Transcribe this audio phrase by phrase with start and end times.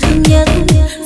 [0.00, 0.48] thương nhất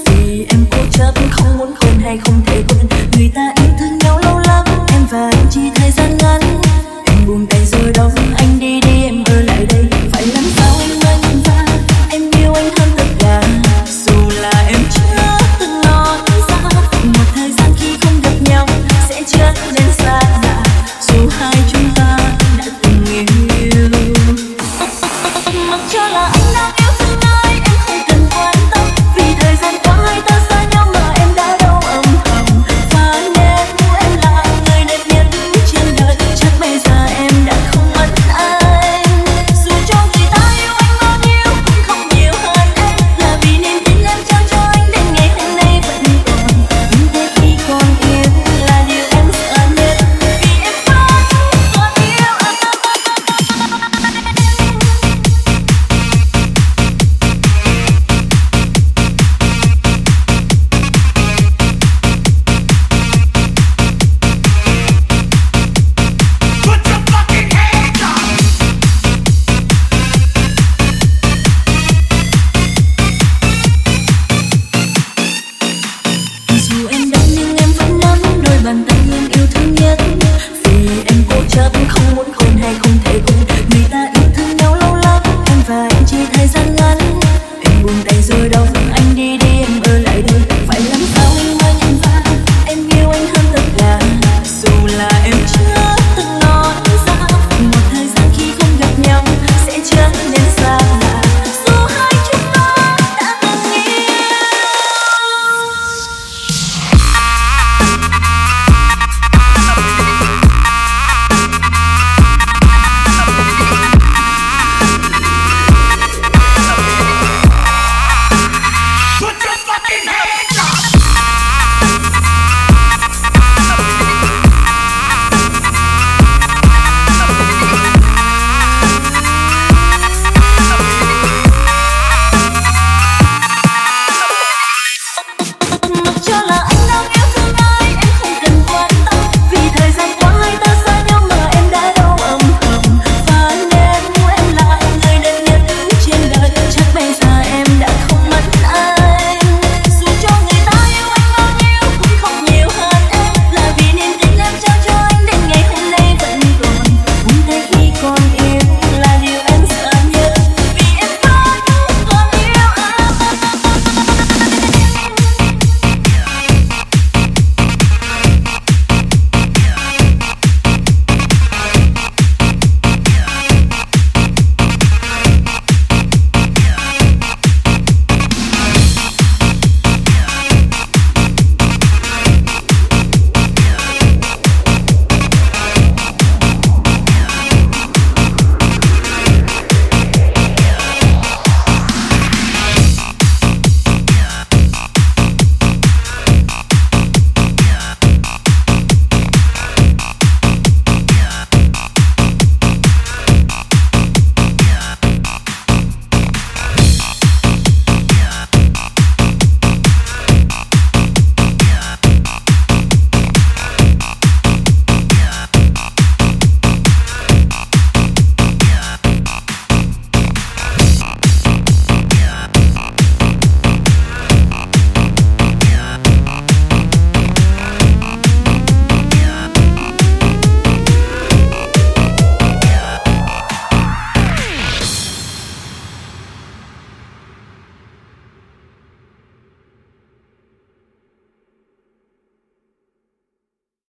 [0.06, 2.86] vì em cố chấp, không muốn hôn hay không thể quên.
[3.16, 6.40] Người ta yêu thương nhau lâu lắm, em và anh chỉ thời gian ngắn.
[7.06, 9.84] Em buông tay rồi đóng, anh đi đi, em ở lại đây.
[10.12, 11.64] Phải làm sao anh mới em ra
[12.10, 13.42] em yêu anh hơn tất cả.
[14.06, 16.56] Dù là em chưa từng lo nghĩ ra,
[17.04, 18.66] một thời gian khi không gặp nhau
[19.08, 20.62] sẽ trở nên xa lạ.
[21.00, 22.16] Dù hai chúng ta
[22.58, 23.24] đã từng yêu
[25.70, 27.39] mặc cho là anh đang yêu thương nhau
[28.40, 30.39] quan tâm vì thời gian qua hai ta